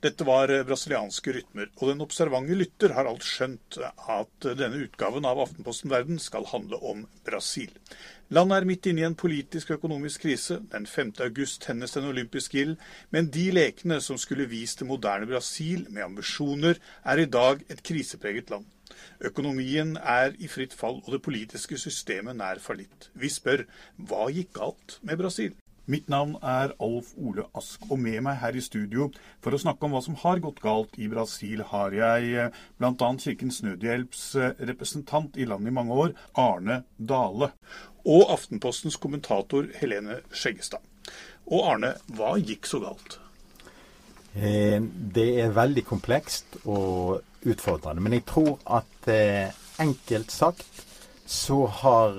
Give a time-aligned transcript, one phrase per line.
[0.00, 5.42] Dette var brasilianske rytmer, og den observante lytter har alt skjønt at denne utgaven av
[5.44, 7.74] Aftenposten Verden skal handle om Brasil.
[8.32, 10.56] Landet er midt inne i en politisk og økonomisk krise.
[10.72, 11.12] Den 5.
[11.26, 12.74] august tennes den olympiske ild,
[13.12, 17.84] men de lekene som skulle vist det moderne Brasil med ambisjoner, er i dag et
[17.84, 18.64] krisepreget land.
[19.20, 23.12] Økonomien er i fritt fall, og det politiske systemet nær fallitt.
[23.12, 23.68] Vi spør
[24.00, 25.59] hva gikk galt med Brasil?
[25.90, 29.08] Mitt navn er Alf Ole Ask, og med meg her i studio
[29.42, 33.08] for å snakke om hva som har gått galt i Brasil, har jeg eh, bl.a.
[33.18, 37.50] Kirkens Nødhjelps eh, representant i landet i mange år, Arne Dale,
[38.06, 40.84] og Aftenpostens kommentator Helene Skjeggestad.
[41.50, 43.18] Og Arne, hva gikk så galt?
[44.38, 48.04] Eh, det er veldig komplekst og utfordrende.
[48.04, 49.10] Men jeg tror at
[49.80, 50.84] enkelt sagt
[51.30, 52.16] så har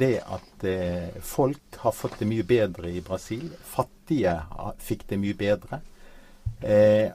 [0.00, 3.50] det at eh, folk har fått det mye bedre i Brasil.
[3.60, 4.38] Fattige
[4.80, 5.82] fikk det mye bedre.
[6.64, 7.12] Eh,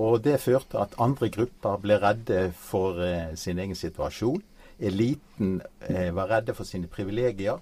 [0.00, 4.42] og det førte at andre grupper ble redde for eh, sin egen situasjon.
[4.80, 7.60] Eliten eh, var redde for sine privilegier.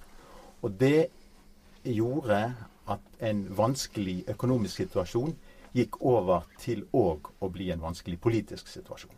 [0.63, 1.09] Og det
[1.85, 2.43] gjorde
[2.89, 5.35] at en vanskelig økonomisk situasjon
[5.75, 9.15] gikk over til òg å bli en vanskelig politisk situasjon.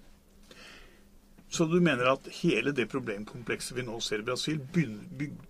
[1.51, 4.61] Så du mener at hele det problemkomplekset vi nå ser i Brasil,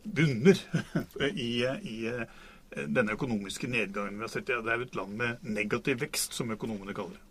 [0.03, 0.61] bunner
[1.29, 2.39] i, i eh,
[2.87, 4.47] denne økonomiske nedgangen vi har sett?
[4.48, 7.27] Det er jo et land med negativ vekst, som økonomene kaller det.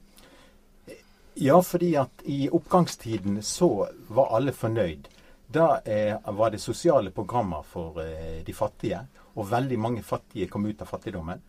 [1.42, 5.09] Ja, fordi at i oppgangstiden så var alle fornøyd.
[5.50, 9.02] Da eh, var det sosiale programmer for eh, de fattige,
[9.34, 11.42] og veldig mange fattige kom ut av fattigdommen.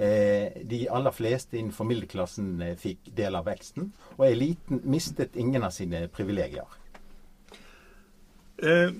[0.00, 5.66] Eh, de aller fleste innenfor middelklassen eh, fikk del av veksten, og eliten mistet ingen
[5.66, 6.78] av sine privilegier.
[8.64, 8.94] Eh,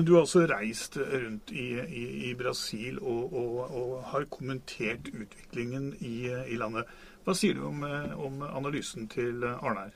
[0.00, 5.92] du har også reist rundt i, i, i Brasil og, og, og, har kommentert utviklingen
[6.00, 6.88] i, i, landet.
[7.26, 7.84] Hva sier du om,
[8.16, 9.90] om analysen til Arne?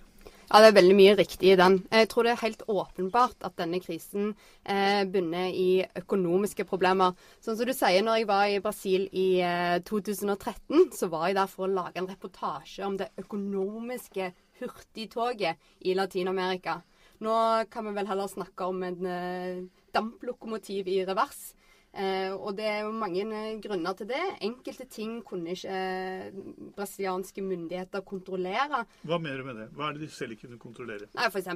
[0.50, 1.78] Ja, Det er veldig mye riktig i den.
[1.90, 7.14] Jeg tror det er helt åpenbart at denne krisen eh, bunner i økonomiske problemer.
[7.40, 11.38] Sånn som du sier, når jeg var i Brasil i eh, 2013, så var jeg
[11.40, 16.82] der for å lage en reportasje om det økonomiske hurtigtoget i Latin-Amerika.
[17.24, 17.34] Nå
[17.72, 19.64] kan vi vel heller snakke om en eh,
[19.96, 21.54] damplokomotiv i revers.
[21.94, 24.22] Eh, og det er jo mange eh, grunner til det.
[24.42, 26.38] Enkelte ting kunne ikke eh,
[26.74, 28.82] brasilianske myndigheter kontrollere.
[29.06, 29.68] Hva mener du med det?
[29.76, 31.08] Hva er det de selv ikke kunne kontrollere?
[31.14, 31.50] Nei, F.eks.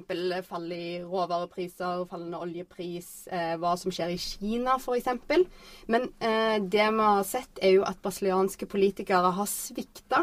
[0.47, 3.11] fall i råvarepriser, fallende oljepris,
[3.59, 5.11] hva som skjer i Kina f.eks.
[5.91, 10.23] Men eh, det vi har sett, er jo at brasilianske politikere har svikta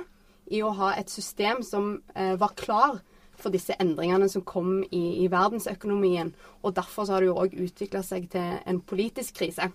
[0.54, 3.00] i å ha et system som var klar
[3.36, 6.32] for disse endringene som kom i, i verdensøkonomien.
[6.64, 9.72] Og derfor har det jo òg utvikla seg til en politisk krise.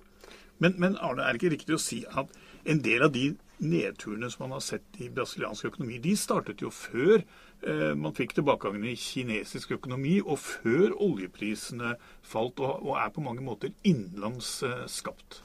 [0.61, 2.33] Men, men, Arne, er det ikke riktig å si at
[2.69, 3.31] en del av de
[3.65, 8.35] nedturene som man har sett i brasiliansk økonomi, de startet jo før eh, man fikk
[8.37, 14.85] tilbakegangen i kinesisk økonomi, og før oljeprisene falt, og, er på mange måter innenlands eh,
[14.93, 15.41] skapt?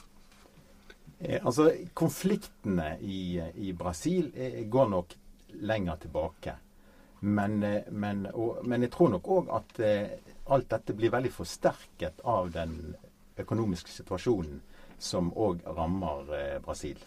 [1.19, 4.31] Eh, altså, Konfliktene i, i Brasil
[4.67, 5.15] går nok
[5.63, 6.59] lenger tilbake.
[7.25, 9.79] Men, men, og, men jeg tror nok òg at
[10.51, 12.75] alt dette blir veldig forsterket av den
[13.39, 14.59] økonomiske situasjonen
[14.99, 16.99] som òg rammer eh, Brasil.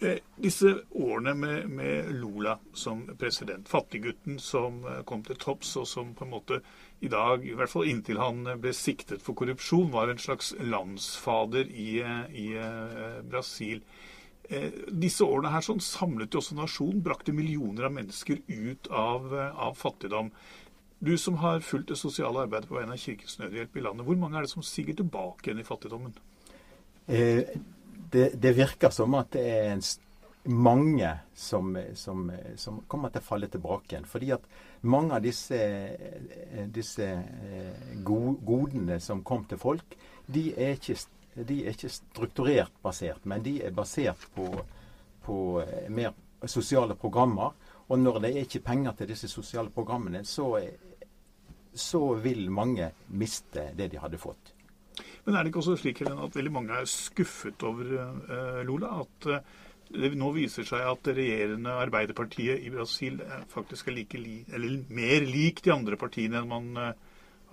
[0.00, 5.86] Eh, disse årene med, med, Lula som president, fattiggutten som eh, kom til topps, og
[5.88, 6.60] som på en måte
[7.04, 11.70] i dag, i hvert fall inntil han ble siktet for korrupsjon, var en slags landsfader
[11.70, 12.00] i,
[12.32, 12.48] i
[13.28, 13.82] Brasil.
[14.92, 19.76] Disse årene her sånn samlet jo også nasjonen, brakte millioner av mennesker ut av, av
[19.80, 20.30] fattigdom.
[21.04, 24.16] Du som har fulgt det sosiale arbeidet på vegne av Kirkens Nødhjelp i landet, hvor
[24.16, 26.14] mange er det som siger tilbake igjen i fattigdommen?
[27.06, 27.42] Eh,
[28.10, 29.82] det, det, virker som at det er en,
[30.44, 34.08] mange som, som, som, kommer til å falle tilbake igjen.
[34.08, 34.46] Fordi at
[34.84, 35.58] mange av disse,
[36.72, 39.96] disse eh, godene som kom til folk,
[40.26, 40.96] de er, ikke,
[41.48, 44.48] de er ikke strukturert basert, men de er basert på,
[45.24, 46.14] på eh, mer
[46.48, 47.56] sosiale programmer.
[47.88, 50.54] Og når det er ikke penger til disse sosiale programmene, så,
[51.74, 54.53] så vil mange miste det de hadde fått.
[55.24, 59.00] Men er det ikke også slik Helene, at veldig mange er skuffet over uh, Lula?
[59.04, 59.62] At uh,
[59.94, 63.20] det nå viser seg at det regjerende Arbeiderpartiet i Brasil
[63.52, 66.70] faktisk er like li, eller mer lik de andre partiene enn man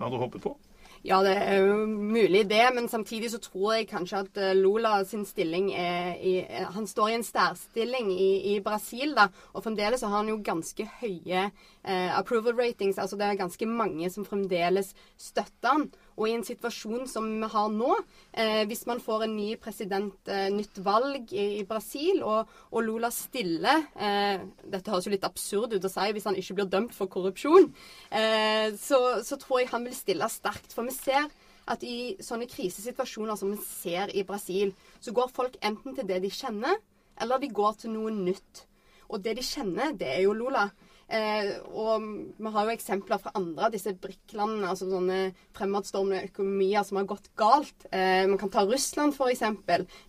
[0.00, 0.56] hadde håpet på?
[1.02, 5.24] Ja, det er jo mulig det, men samtidig så tror jeg kanskje at Lula sin
[5.26, 9.26] stilling er i, Han står i en særstilling i, i, Brasil, da.
[9.52, 12.98] Og fremdeles så har han jo ganske høye eh, approval ratings.
[13.02, 15.88] Altså det er ganske mange som fremdeles støtter han.
[16.16, 17.92] Og i en situasjon som vi har nå,
[18.32, 22.80] eh, hvis man får en ny president, eh, nytt valg i, i Brasil, og, og,
[22.84, 26.70] Lula stiller eh, Dette høres jo litt absurd ut å si hvis han ikke blir
[26.72, 27.70] dømt for korrupsjon.
[28.10, 30.74] Eh, så, så, tror jeg han vil stille sterkt.
[30.76, 31.30] For vi ser
[31.72, 36.20] at i sånne krisesituasjoner som vi ser i Brasil, så går folk enten til det
[36.24, 36.80] de kjenner,
[37.22, 38.66] eller de går til noe nytt.
[39.12, 40.66] Og det de kjenner, det er jo Lula.
[41.12, 42.04] Eh, og
[42.40, 45.18] vi har jo eksempler fra andre av disse BRIC-landene, altså sånne
[45.56, 47.86] fremadstormende økonomier som har gått galt.
[47.92, 49.44] Eh, man kan ta Russland f.eks.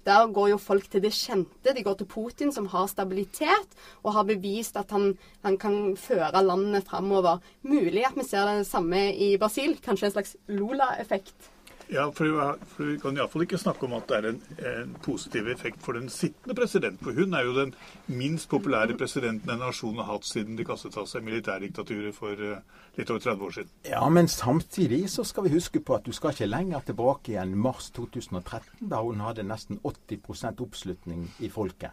[0.07, 1.75] Der går jo folk til det kjente.
[1.75, 5.11] De går til Putin, som har stabilitet og har bevist at han,
[5.43, 7.43] han kan føre landet framover.
[7.67, 9.75] Mulig at vi ser det samme i Brasil.
[9.83, 11.52] Kanskje en slags Lola-effekt.
[11.91, 15.81] Ja, for, Vi kan iallfall ikke snakke om at det er en, en, positiv effekt
[15.83, 17.01] for den sittende president.
[17.03, 17.73] For hun er jo den
[18.07, 22.61] minst populære presidenten en nasjon har hatt siden de kastet av seg militærdiktaturet for uh,
[22.97, 23.73] litt over 30 år siden.
[23.89, 27.57] Ja, men samtidig så skal vi huske på at du skal ikke lenger tilbake igjen
[27.57, 31.91] mars 2013, da hun hadde nesten 80% oppslutning i folket.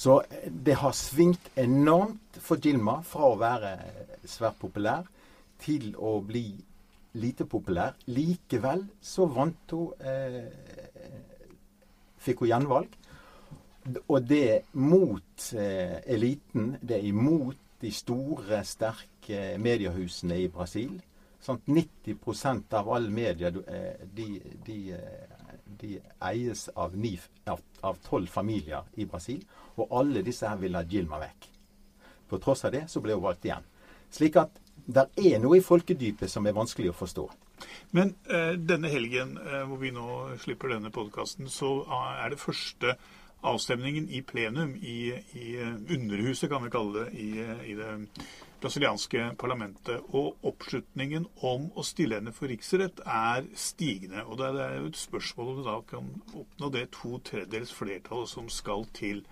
[0.00, 3.76] Så eh, det har svingt enormt for Gilma fra å være
[4.24, 5.04] svært populær
[5.60, 6.54] til å bli
[7.18, 7.96] lite populær.
[8.06, 10.46] Likevel så vant hun eh,
[12.20, 12.96] Fikk hun gjenvalg.
[14.12, 16.74] Og det mot eh, eliten.
[16.82, 20.98] Det er imot de store, sterke mediehusene i Brasil.
[21.40, 24.26] Sånn 90% av all media eh, de,
[24.66, 25.94] de, eh, de,
[26.28, 27.14] eies av, ni,
[27.48, 29.40] av, tolv familier i Brasil.
[29.80, 31.48] Og alle disse her vil ha Gilma vekk.
[32.28, 33.64] På tross av det så ble hun valgt igjen.
[34.12, 37.28] Slik at det er noe i folkedypet som er vanskelig å forstå.
[37.96, 42.96] Men eh, denne helgen eh, hvor vi nå slipper denne podkasten, så er det første
[43.40, 48.24] avstemningen i plenum, i, i eh, Underhuset kan vi kalle det, i, eh, i, det
[48.60, 50.02] brasilianske parlamentet.
[50.12, 54.26] Og oppslutningen om å stille henne for riksrett er stigende.
[54.26, 58.32] Og det er jo et spørsmål om du da kan oppnå det to tredjedels flertallet
[58.34, 59.24] som skal til.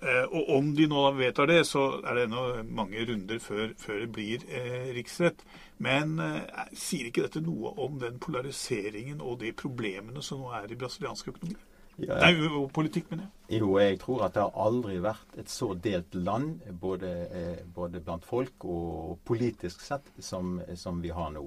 [0.00, 4.04] Eh, og om de nå vedtar det, så er det ennå mange runder før, før
[4.04, 5.44] det blir eh, riksrett.
[5.84, 10.72] Men eh, sier ikke dette noe om den polariseringen og de problemene som nå er
[10.72, 11.58] i brasiliansk økonomi?
[12.00, 13.60] Ja, Nei, og politikk, mener jeg.
[13.60, 18.00] Jo, jeg tror at det har aldri vært et så delt land, både, eh, både
[18.00, 21.44] blant folk og politisk sett, som, som vi har nå.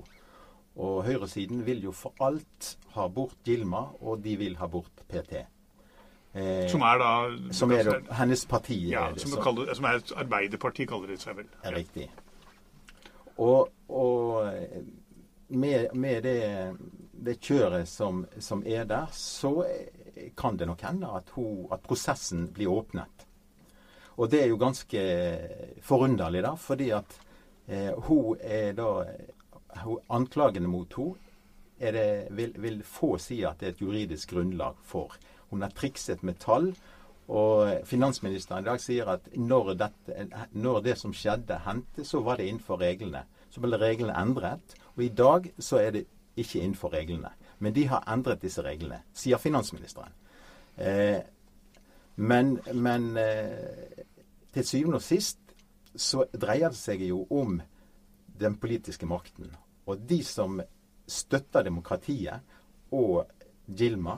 [0.83, 5.41] Og høyresiden vil jo for alt ha bort Gilma, og de vil ha bort PT.
[6.33, 8.79] Eh, som er da Som er hennes parti.
[8.89, 11.49] Ja, som, som, kaller, som er Arbeiderpartiet, kaller det seg vel.
[11.61, 11.73] Ja.
[11.75, 12.09] Riktig.
[13.37, 14.49] Og, og
[15.53, 16.39] med, med det,
[17.13, 19.63] det, kjøret som, som, er der, så
[20.37, 23.27] kan det nok hende at, hun, at, prosessen blir åpnet.
[24.17, 25.03] Og det er jo ganske
[25.81, 27.17] forunderlig, da, fordi at
[27.67, 28.89] eh, hun er da
[29.83, 30.93] hun, Anklagene mot
[31.81, 35.17] henne vil, vil få si at det er et juridisk grunnlag for.
[35.53, 36.73] Hun har trikset med tall.
[37.31, 42.37] Og finansministeren i dag sier at når, dette, når, det som skjedde, hendte, så var
[42.37, 43.23] det innenfor reglene.
[43.53, 44.75] Så ble reglene endret.
[44.97, 46.03] Og i dag så er det
[46.35, 47.31] ikke innenfor reglene.
[47.63, 50.11] Men de har endret disse reglene, sier finansministeren.
[50.75, 51.21] Eh,
[52.15, 54.03] men, men eh,
[54.53, 55.39] til syvende og sist
[55.95, 57.59] så dreier det seg jo om
[58.39, 59.53] den politiske makten.
[59.85, 60.59] Og de som
[61.07, 62.41] støtter demokratiet
[62.93, 63.29] og
[63.67, 64.17] Gilma,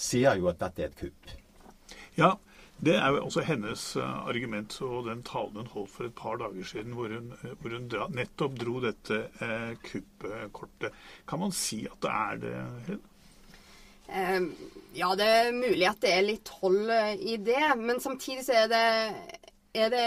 [0.00, 1.34] sier jo at dette er et kupp.
[2.18, 2.34] Ja,
[2.80, 6.38] det er jo også hennes uh, argument og den talen hun holdt for et par
[6.40, 10.96] dager siden, hvor hun, uh, hvor hun dra, nettopp dro dette eh, kuppkortet.
[11.28, 12.54] Kan man si at det er det,
[12.88, 13.06] Helen?
[14.10, 14.46] Um,
[14.96, 16.88] ja, det er mulig at det er litt hold
[17.20, 17.60] i det.
[17.78, 18.86] Men samtidig så er det,
[19.76, 20.06] er det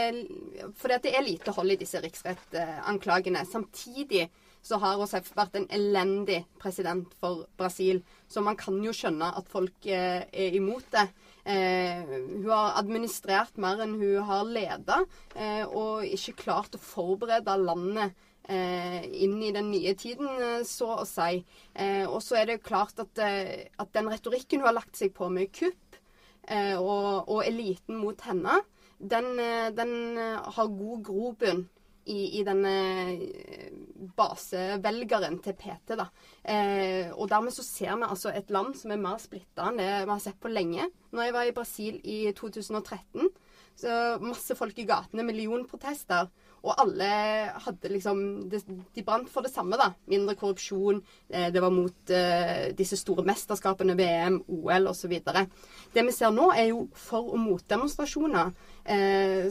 [0.76, 3.46] For det er lite hold i disse riksrettanklagene.
[3.48, 4.26] Samtidig
[4.64, 8.00] så har Rousseff vært en elendig president for Brasil.
[8.32, 11.08] Så man kan jo skjønne at folk eh, er imot det.
[11.44, 15.02] Eh, hun har administrert mer enn hun har leda,
[15.36, 18.16] eh, og ikke klart å forberede landet
[18.48, 21.44] eh, inn i den nye tiden, eh, så å si.
[21.74, 25.30] Eh, og så er det klart at, at, den retorikken hun har lagt seg på
[25.34, 25.80] med kupp,
[26.44, 28.58] og, og, eliten mot henne,
[29.00, 29.38] den,
[29.78, 31.62] den har god grobunn
[32.10, 32.74] i, i denne
[33.14, 33.70] eh,
[34.18, 35.96] basevelgeren til PT.
[36.00, 36.08] da.
[36.44, 39.90] Eh, og dermed så ser vi altså et land som er mer splitta enn det
[40.04, 40.90] vi har sett på lenge.
[41.14, 43.30] Når jeg var i Brasil i 2013,
[43.74, 43.90] Så
[44.22, 46.28] masse folk i gatene, millionprotester.
[46.64, 47.08] Og alle
[47.66, 49.90] hadde liksom De brant for det samme, da.
[50.08, 51.02] Mindre korrupsjon.
[51.30, 55.12] Eh, det var mot uh, disse store mesterskapene, VM, OL osv.
[55.94, 58.54] Det vi ser nå, er jo for- og motdemonstrasjoner.
[58.86, 59.50] Eh,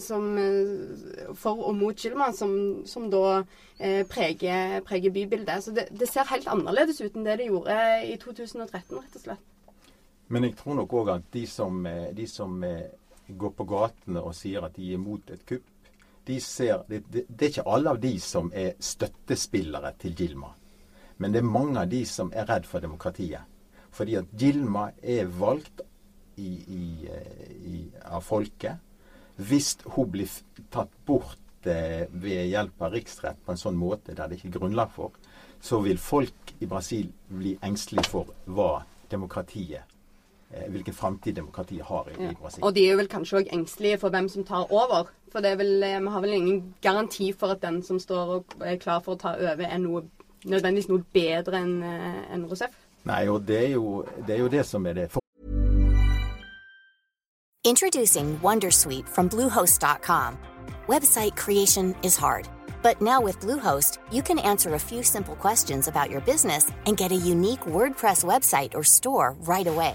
[1.34, 2.54] for og mot Gilma, som,
[2.88, 3.42] som da
[3.78, 5.64] eh, preger, preger, bybildet.
[5.64, 7.76] Så det, det, ser helt annerledes ut enn det det gjorde
[8.08, 9.92] i 2013, rett og slett.
[10.32, 12.56] Men jeg tror nok òg at de som, de som
[13.28, 15.71] går på gatene og sier at de er imot et kupp,
[16.24, 20.52] de ser, det, det, det, er ikke alle av de som er støttespillere til Gilma.
[21.18, 23.42] Men det er mange av de som er redd for demokratiet.
[23.92, 25.82] Fordi at Gilma er valgt
[26.40, 26.84] i, i,
[27.74, 28.80] i, av folket.
[29.36, 30.30] Hvis hun blir
[30.72, 34.58] tatt bort eh, ved hjelp av riksrett på en sånn måte der det ikke er
[34.58, 35.14] grunnlag for,
[35.62, 39.91] så vil folk i Brasil bli engstelige for hva demokratiet Eh,
[40.68, 42.30] hvilken framtid demokratiet har i, ja.
[42.30, 42.64] i, Brasil.
[42.64, 45.10] Og de er vel kanskje òg engstelige for hvem som tar over.
[45.32, 48.34] For det er vel, eh, vi har vel ingen garanti for at den som står
[48.36, 50.04] og er klar for å ta over, er noe,
[50.44, 52.76] nødvendigvis noe bedre enn eh, en Rousseff.
[53.08, 55.08] Nei, og det er, jo, det er jo det som er det.
[57.64, 60.38] Introducing Wondersuite from Bluehost.com.
[60.88, 62.48] Website creation is hard.
[62.82, 66.96] But now with Bluehost, you can answer a few simple questions about your business and
[66.96, 69.94] get a unique WordPress website or store right away.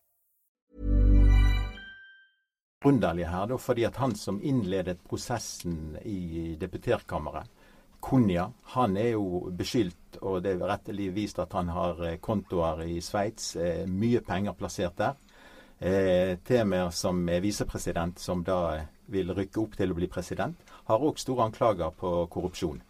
[2.85, 7.49] underlig her, da, fordi at han som innledet prosessen i deputerkammeret,
[8.01, 12.81] Kunya, han er jo beskyldt, og det er rettelig vist at han har eh, kontoer
[12.87, 15.19] i Sveits, eh, mye penger plassert der.
[15.77, 18.81] Eh, Temer, som er visepresident, som da
[19.13, 20.57] vil rykke opp til å bli president,
[20.89, 22.81] har òg store anklager på korrupsjon.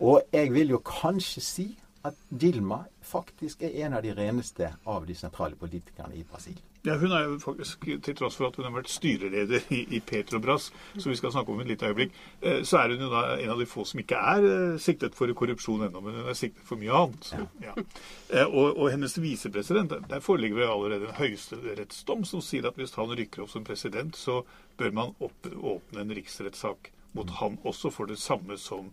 [0.00, 1.66] Og jeg vil jo kanskje si
[2.08, 6.58] at Dilma faktisk er en av de reneste av de sentrale politikerne i Brasil.
[6.86, 9.98] Ja, Hun er jo faktisk, til tross for at hun har vært styreleder i, i
[10.06, 12.12] Petrobras, som vi skal snakke om et lite øyeblikk,
[12.46, 15.18] eh, så er hun jo da en av de få som ikke er eh, siktet
[15.18, 17.32] for korrupsjon ennå, men hun er siktet for mye annet.
[17.34, 17.48] Ja.
[17.64, 17.74] Ja.
[18.30, 22.94] Eh, og, og, hennes visepresident, der foreligger det allerede en høyesterettsdom som sier at hvis
[22.94, 24.44] han rykker opp som president, så
[24.78, 28.92] bør man opp, åpne en riksrettssak mot han også for det samme som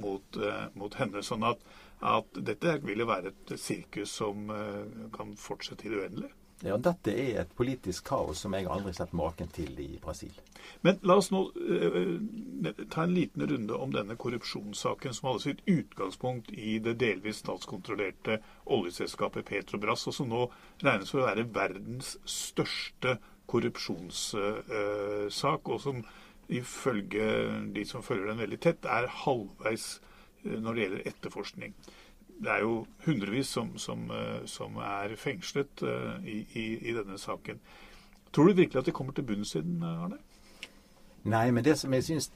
[0.00, 0.40] mot,
[0.78, 1.20] mot henne.
[1.22, 1.60] sånn at,
[2.04, 4.50] at dette vil jo være et sirkus som
[5.14, 6.34] kan fortsette i det uendelige.
[6.64, 10.32] Ja, Dette er et politisk kaos som jeg aldri har sett maken til i Brasil.
[10.86, 15.62] Men la oss nå eh, ta en liten runde om denne korrupsjonssaken, som hadde sitt
[15.68, 18.34] utgangspunkt i det delvis statskontrollerte
[18.64, 20.42] oljeselskapet Petrobras, og som nå
[20.84, 23.18] regnes for å være verdens største
[23.50, 25.96] korrupsjonssak, uh, og som
[26.48, 27.26] ifølge
[27.76, 30.02] de som følger den veldig tett, er halvveis uh,
[30.44, 31.74] når det gjelder etterforskning
[32.42, 37.18] det er jo hundrevis som, som, eh, som er fengslet uh, i, i, i, denne
[37.18, 37.60] saken.
[38.32, 40.18] Tror du virkelig at de kommer til bunns i den, Arne?
[41.24, 42.32] Nei, men det som jeg syns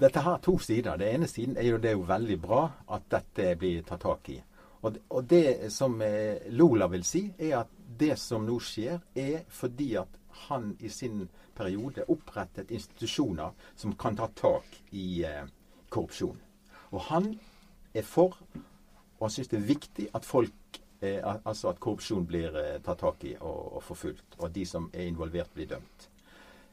[0.00, 0.96] Dette har to sider.
[0.98, 4.28] Det ene siden er jo det er jo veldig bra at dette blir tatt tak
[4.34, 4.40] i.
[4.82, 9.46] Og, og det som eh, Lola vil si, er at det som nå skjer, er
[9.48, 15.46] fordi at han i sin periode opprettet institusjoner som kan ta tak i eh,
[15.88, 16.42] korrupsjon.
[16.94, 17.32] Og han
[17.94, 18.38] er for
[19.18, 23.00] og han syns det er viktig at folk eh, altså at korrupsjon blir eh, tatt
[23.00, 26.08] tak i og, og, forfulgt, og at de som er involvert, blir dømt.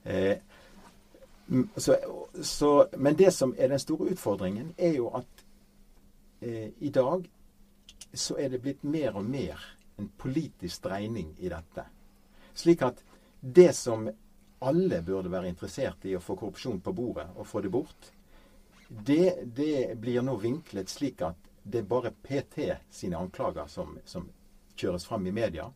[0.04, 0.38] Eh,
[1.78, 1.96] så,
[2.42, 5.46] så, men det som er den store utfordringen, er jo at
[6.42, 7.28] eh, i dag
[8.14, 9.62] så er det blitt mer og mer
[10.00, 11.86] en politisk dreining i dette.
[12.58, 13.04] Slik at
[13.40, 14.10] det som
[14.62, 18.12] alle burde være interessert i å få korrupsjon på bordet og få det bort,
[18.92, 24.26] det, det blir nå vinklet slik at det er bare PT sine anklager som, som
[24.76, 25.70] kjøres fram i media.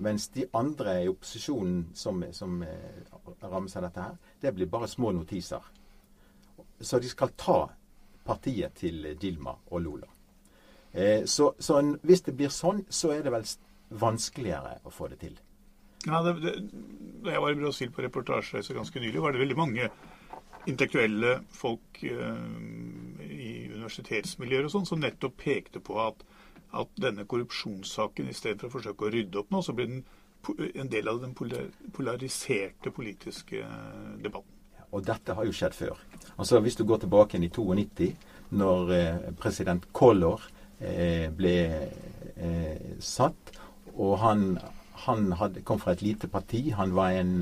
[0.00, 3.00] Mens de andre i opposisjonen som, som eh,
[3.42, 5.64] rammes av dette her, det blir bare små notiser.
[6.80, 7.58] Så de skal ta
[8.24, 10.08] partiet til Dilma og Lola.
[10.92, 13.44] Eh, så, så en, hvis det blir sånn, så er det vel
[13.88, 15.34] vanskeligere å få det til.
[16.06, 16.54] Ja, det, det,
[17.26, 19.90] da jeg var i Brasil på reportasjereise ganske nylig, var det veldig mange
[20.68, 22.44] intellektuelle folk eh,
[23.24, 26.22] i universitetsmiljøer og sånn som nettopp pekte på at,
[26.76, 30.04] at denne korrupsjonssaken, i stedet for å forsøke å rydde opp nå, så blir den
[30.78, 33.64] en del av den polariserte politiske
[34.22, 34.54] debatten.
[34.94, 35.98] Og dette har jo skjedd før.
[36.38, 38.12] Altså Hvis du går tilbake i 92,
[38.56, 40.46] når eh, president Collor
[40.80, 41.56] eh, ble
[43.02, 43.50] satt,
[43.98, 44.52] og han,
[45.04, 46.68] han hadde, kom fra et lite parti.
[46.78, 47.32] Han var en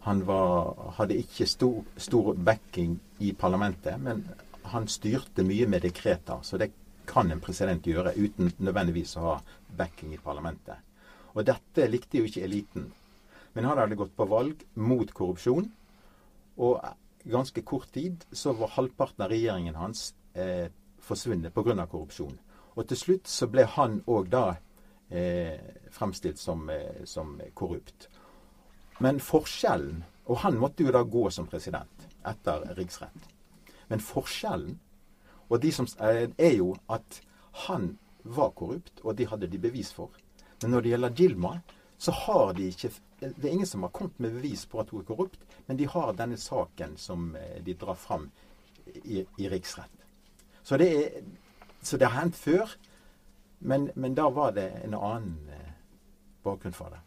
[0.00, 4.24] han var, hadde ikke stor, stor, backing i parlamentet, men
[4.72, 6.40] han styrte mye med dekreter.
[6.42, 6.70] Så det
[7.10, 9.34] kan en president gjøre uten nødvendigvis å ha
[9.76, 10.80] backing i parlamentet.
[11.34, 12.88] Og dette likte jo ikke eliten.
[13.54, 15.68] Men han hadde gått på valg mot korrupsjon.
[16.60, 16.80] Og
[17.24, 20.70] ganske kort tid så var halvparten av regjeringen hans eh,
[21.04, 21.86] forsvunnet pga.
[21.86, 22.38] korrupsjon.
[22.76, 24.44] Og til slutt så ble han òg da
[25.10, 25.58] eh,
[25.90, 28.08] fremstilt som, eh, som, korrupt.
[29.00, 33.24] Men forskjellen Og han måtte jo da gå som president etter riksrett.
[33.90, 34.76] Men forskjellen
[35.50, 37.20] og de som, eh, er jo at
[37.66, 40.10] han var korrupt, og de hadde de bevis for.
[40.62, 41.60] Men når det gjelder Gilma,
[41.98, 42.90] så har de ikke
[43.20, 45.84] Det er ingen som har kommet med bevis på at hun er korrupt, men de
[45.84, 48.30] har denne saken som eh, de drar fram
[49.04, 49.90] i, i riksrett.
[50.62, 51.22] Så det, er,
[51.82, 52.76] så det har hendt før,
[53.60, 55.72] men, men, da var det en annen eh,
[56.42, 56.98] bakgrunn for det.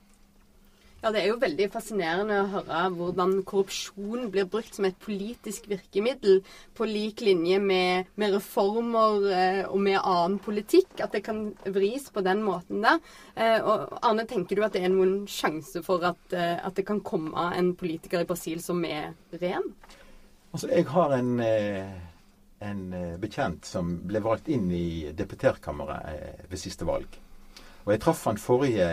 [1.03, 5.65] Ja, Det er jo veldig fascinerende å høre hvordan korrupsjon blir brukt som et politisk
[5.67, 6.37] virkemiddel
[6.77, 10.93] på lik linje med, med reformer eh, og med annen politikk.
[11.03, 13.03] At det kan vris på den måten der.
[13.35, 16.87] Eh, og Arne, tenker du at det er noen sjanse for at, eh, at, det
[16.87, 19.11] kan komme en politiker i Brasil som er
[19.43, 19.67] ren?
[20.55, 21.35] Altså, Jeg har en,
[22.63, 22.83] en
[23.19, 27.19] bekjent som ble valgt inn i deputerkammeret eh, ved siste valg.
[27.83, 28.87] Og jeg traff han forrige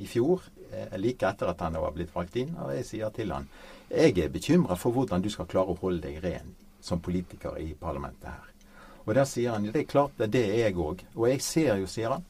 [0.00, 0.48] i fjor
[0.96, 2.54] like etter at han var blitt valgt inn.
[2.62, 3.48] Og jeg sier til han
[3.90, 7.72] jeg er bekymra for hvordan du skal klare å holde deg ren som politiker i
[7.78, 8.52] parlamentet her.
[9.06, 11.04] Og der sier han det er klart det er jeg òg.
[11.14, 12.24] Og jeg ser jo, sier han,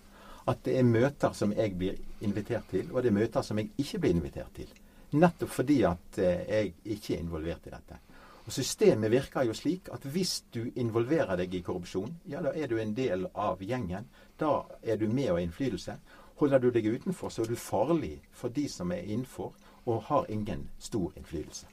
[0.47, 3.73] at det er møter som jeg blir invitert til, og det er møter som jeg
[3.83, 4.69] ikke blir invitert til.
[5.17, 7.99] Nettopp fordi at eh, jeg ikke er involvert i dette.
[8.47, 12.71] Og Systemet virker jo slik at hvis du involverer deg i korrupsjon, ja da er
[12.71, 14.07] du en del av gjengen.
[14.39, 15.97] Da er du med og har innflytelse.
[16.37, 19.55] Holder du deg utenfor, så er du farlig for de som er innenfor,
[19.87, 21.67] og har ingen stor innflytelse.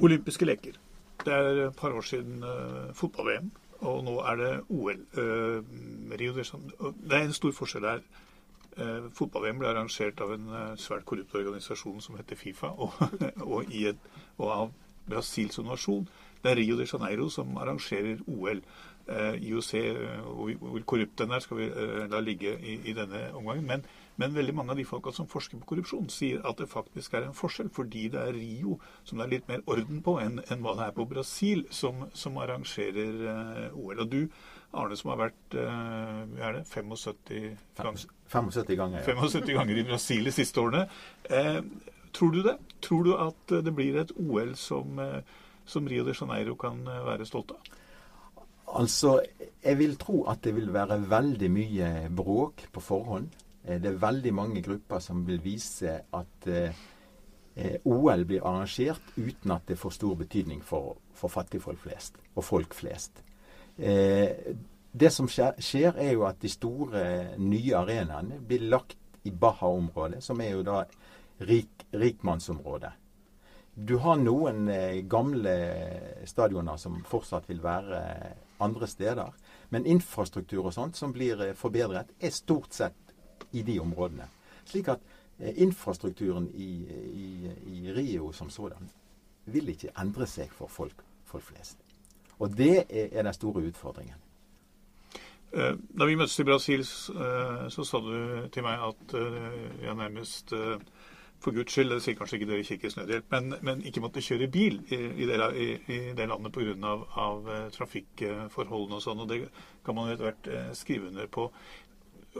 [0.00, 0.78] Olympiske leker.
[1.24, 5.00] Det er et par år siden uh, fotball-VM, og nå er det OL.
[5.16, 5.64] Uh,
[6.20, 6.44] Rio de.
[7.08, 8.00] Det er en stor forskjell her.
[8.78, 12.92] Uh, Fotball-VM ble arrangert av en uh, svært korrupt organisasjon som heter Fifa, og,
[13.42, 14.72] og, et, og av
[15.10, 16.06] Brasil som nasjon.
[16.40, 18.62] Det er Rio de Janeiro som arrangerer OL.
[19.08, 20.20] Eh, IOC, eh,
[20.54, 23.64] hvor korrupt den er, skal vi eh, la ligge i, i denne omgangen.
[23.66, 23.82] Men,
[24.16, 27.26] men, veldig mange av de folka som forsker på korrupsjon, sier at det faktisk er
[27.26, 30.62] en forskjell, fordi det er Rio som det er litt mer orden på enn, enn
[30.62, 34.04] hva det er på Brasil, som, som arrangerer OL.
[34.04, 34.20] Og du,
[34.78, 37.34] Arne, som har vært er det, 75
[37.80, 39.18] ganger, 75 ganger, ja.
[39.26, 40.84] 75 ganger i Brasil de siste årene.
[41.26, 41.58] Eh,
[42.14, 42.58] tror du det?
[42.84, 45.02] Tror du at det blir et OL som,
[45.66, 47.76] som Rio de Janeiro kan være stolt av?
[48.74, 49.20] Altså,
[49.64, 53.28] jeg vil tro at det vil være veldig mye bråk på forhånd.
[53.64, 56.74] Eh, det er veldig mange grupper som vil vise at eh,
[57.56, 62.44] eh OL blir arrangert uten at det får stor betydning for, for fattigfolk flest og
[62.44, 63.22] folk flest.
[64.92, 70.40] Det som skjer, er jo at de store nye arenaene blir lagt i Baha-området, som
[70.40, 70.82] er jo da
[71.40, 72.90] rik, rikmannsområdet.
[73.74, 74.68] Du har noen
[75.08, 75.54] gamle
[76.26, 78.02] stadioner som fortsatt vil være
[78.60, 79.32] andre steder.
[79.70, 83.14] Men infrastruktur og sånt som blir eh, forbedret, er stort sett
[83.52, 84.28] i de områdene.
[84.64, 85.04] Slik at
[85.38, 86.70] eh, infrastrukturen i,
[87.10, 87.28] i,
[87.74, 88.90] i Rio som sådan
[89.50, 91.78] vil ikke endre seg for folk, folk flest.
[92.38, 94.16] Og det er, den store utfordringen.
[95.52, 99.14] Eh, da vi møttes i Brasil, så sa du til meg at
[99.82, 100.54] jeg nærmest
[101.40, 102.96] for Guds skyld, det sier kanskje ikke dere i Kirkens
[103.32, 106.74] men, men, ikke måtte kjøre bil i, i, det, i, i det, landet pga.
[106.90, 109.22] Av, av eh, trafikkforholdene og sånn.
[109.24, 109.40] og Det
[109.86, 111.48] kan man etter hvert eh, skrive under på.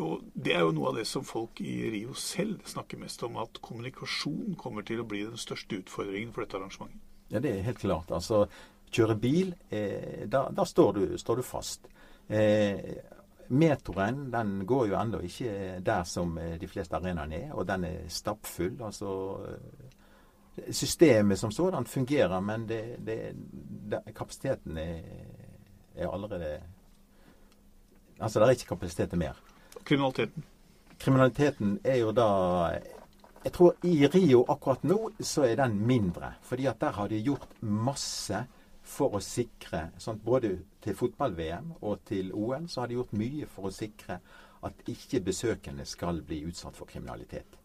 [0.01, 3.39] Og Det er jo noe av det som folk i Rio selv snakker mest om,
[3.43, 7.01] at kommunikasjon kommer til å bli den største utfordringen for dette arrangementet.
[7.31, 8.11] Ja, det er helt klart.
[8.15, 8.45] Altså,
[8.95, 11.89] kjøre bil, eh, da, da står, du, står, du, fast.
[12.29, 12.79] Eh,
[13.51, 17.85] Metroen den går jo ennå ikke der som eh, de fleste arenaene er, og den
[17.85, 18.77] er stappfull.
[18.83, 19.11] altså
[19.49, 23.19] eh, Systemet som sådan fungerer, men det, det,
[23.91, 25.01] det, kapasiteten er,
[25.95, 26.61] er, allerede
[28.21, 29.33] Altså, det er ikke kapasitet til mer.
[29.85, 30.45] Kriminaliteten?
[30.99, 32.27] Kriminaliteten er jo da
[33.45, 36.35] Jeg tror i Rio akkurat nå så er den mindre.
[36.43, 38.47] fordi at der har de gjort masse
[38.90, 43.48] for å sikre sånn, Både til fotball-VM og til OL så har de gjort mye
[43.50, 44.20] for å sikre
[44.66, 47.57] at ikke besøkende skal bli utsatt for kriminalitet.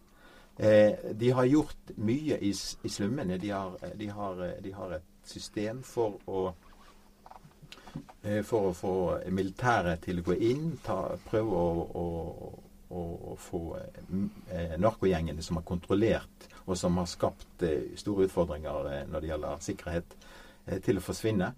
[0.58, 2.52] Eh, de har gjort mye i,
[2.84, 3.38] i slummene.
[3.38, 6.46] De har, de, har, de har, et system for å
[8.24, 8.94] eh, for å få
[9.34, 12.06] militæret til å gå inn, ta, prøve å, å,
[12.96, 19.10] å, å få eh, narkogjengene som har kontrollert og som har skapt eh, store utfordringer
[19.12, 20.16] når det gjelder sikkerhet,
[20.84, 21.52] til å forsvinne.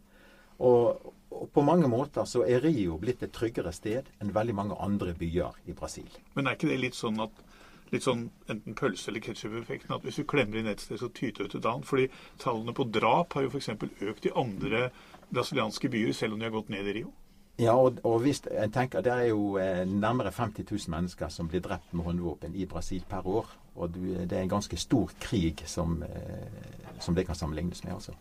[0.60, 4.78] Og, og, på mange måter så er Rio blitt et tryggere sted enn veldig mange
[4.82, 6.10] andre byer i Brasil.
[6.34, 7.44] Men er ikke det litt sånn at
[7.92, 9.94] litt sånn enten pølse- eller ketsjup-effekten.
[9.96, 11.88] At hvis du klemmer inn et sted, så tyter det et annet.
[11.88, 12.08] Fordi
[12.42, 13.70] tallene på drap har jo f.eks.
[14.10, 14.90] økt i andre
[15.32, 17.14] brasilianske byer, selv om de har gått ned i Rio.
[17.58, 21.48] Ja, og, og hvis, jeg tenker Det er jo eh, nærmere 50 000 mennesker som
[21.50, 23.50] blir drept med håndvåpen i Brasil per år.
[23.76, 27.94] Og du, det er en ganske stor krig som, eh, som det kan sammenlignes med.
[27.94, 28.14] altså.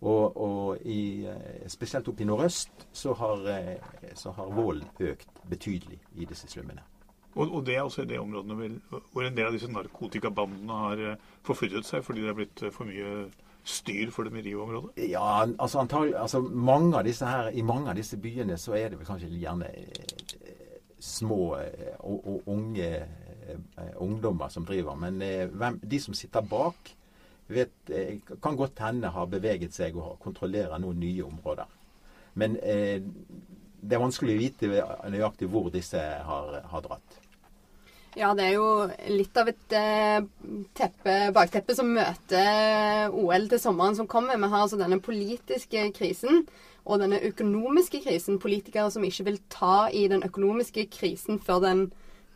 [0.00, 5.40] Og, og i, eh, spesielt oppe i nordøst så har, eh, så har volden økt
[5.50, 6.82] betydelig i disse slummene.
[7.34, 8.80] Og, og, det er også i det området
[9.12, 12.90] hvor en del av disse narkotikabandene har eh, forflyttet seg fordi det er blitt for
[12.90, 13.28] mye
[13.64, 14.98] styr for dem i Rio-området?
[15.08, 18.92] Ja, altså, antagelig, altså mange av disse her, I mange av disse byene så er
[18.92, 19.70] det vel kanskje gjerne
[21.00, 22.90] små og, og unge
[24.00, 24.94] ungdommer som driver.
[24.96, 25.18] Men
[25.52, 26.92] hvem, de som sitter bak,
[27.48, 27.72] vet,
[28.42, 31.68] kan godt hende har beveget seg og kontrollerer noen nye områder.
[32.40, 33.02] Men eh,
[33.84, 34.70] det er vanskelig å vite
[35.12, 37.20] nøyaktig hvor disse har, har dratt.
[38.14, 38.66] Ja, det er jo
[39.10, 40.20] litt av et eh,
[40.78, 44.38] teppe, bakteppe som møter OL til sommeren som kommer.
[44.38, 46.44] Vi har altså denne politiske krisen
[46.84, 48.38] og denne økonomiske krisen.
[48.42, 51.84] Politikere som ikke vil ta i den økonomiske krisen før den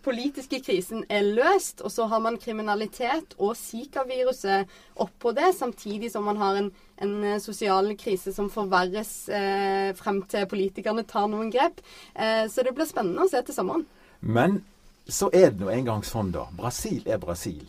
[0.09, 1.83] politiske krisen er løst.
[1.85, 4.69] Og så har man kriminalitet og Zika-viruset
[5.05, 6.73] oppå det, samtidig som man har en,
[7.05, 11.83] en sosial krise som forverres eh, frem til politikerne tar noen grep.
[12.15, 13.87] Eh, så det blir spennende å se til sommeren.
[14.21, 14.63] Men
[15.09, 16.49] så er det nå engang sånn, da.
[16.57, 17.69] Brasil er Brasil.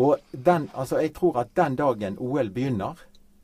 [0.00, 3.00] Og den, altså jeg tror at den dagen OL begynner,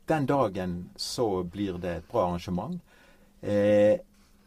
[0.09, 2.79] den dagen så blir det et bra arrangement.
[3.41, 3.99] Eh,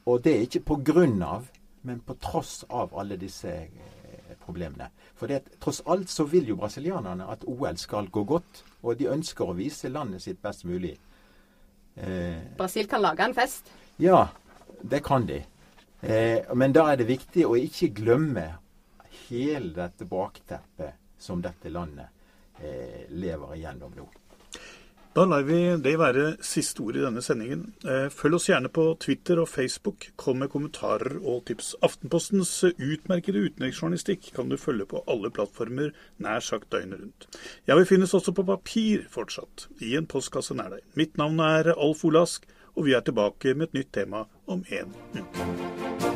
[0.07, 1.47] og det er ikke på grunn av,
[1.83, 4.89] men på tross av alle disse eh, problemene.
[5.19, 9.11] For det, tross alt så vil jo brasilianerne at OL skal gå godt, og de
[9.13, 10.95] ønsker å vise landet sitt best mulig.
[11.95, 13.73] Eh, Brasil kan lage en fest?
[14.03, 14.29] Ja,
[14.83, 15.43] det kan de.
[16.01, 18.49] Eh, men da er det viktig å ikke glemme
[19.29, 22.11] hele dette bakteppet som dette landet
[22.59, 24.09] eh, lever igjennom nå.
[25.13, 27.67] Da lar vi det være siste ord i denne sendingen.
[27.85, 30.07] Eh, følg oss gjerne på Twitter og Facebook.
[30.17, 31.75] Kom med kommentarer og tips.
[31.85, 37.29] Aftenpostens utmerkede utenriksjournalistikk kan du følge på alle plattformer nær sagt døgnet rundt.
[37.69, 40.89] Ja, vi finnes også på papir fortsatt, i en postkasse nær deg.
[40.97, 44.97] Mitt navn er Alf Olask, og vi er tilbake med et nytt tema om en
[45.13, 46.12] uke.